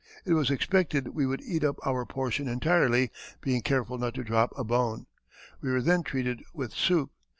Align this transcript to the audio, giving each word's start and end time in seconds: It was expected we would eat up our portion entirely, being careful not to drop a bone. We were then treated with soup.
It 0.25 0.33
was 0.33 0.49
expected 0.49 1.09
we 1.09 1.27
would 1.27 1.41
eat 1.43 1.63
up 1.63 1.77
our 1.85 2.07
portion 2.07 2.47
entirely, 2.47 3.11
being 3.39 3.61
careful 3.61 3.99
not 3.99 4.15
to 4.15 4.23
drop 4.23 4.51
a 4.57 4.63
bone. 4.63 5.05
We 5.61 5.71
were 5.71 5.79
then 5.83 6.01
treated 6.01 6.41
with 6.55 6.73
soup. 6.73 7.11